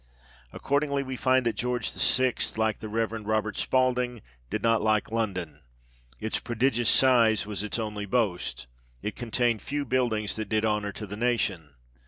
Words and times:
Accordingly, 0.51 1.03
we 1.03 1.15
find 1.15 1.45
that 1.45 1.55
George 1.55 1.93
VI., 1.93 2.33
like 2.57 2.79
the 2.79 2.89
Reverend 2.89 3.27
Robert 3.27 3.55
Spalding," 3.55 4.23
did 4.49 4.63
not 4.63 4.81
like 4.81 5.11
London."" 5.11 5.59
Its 6.19 6.39
prodigious 6.39 6.89
size 6.89 7.45
was 7.45 7.61
its 7.61 7.77
only 7.77 8.07
boast: 8.07 8.65
it 9.03 9.15
contained 9.15 9.61
few 9.61 9.85
buildings 9.85 10.35
that 10.37 10.49
did 10.49 10.65
honour 10.65 10.91
to 10.93 11.05
the 11.05 11.15
nation. 11.17 11.75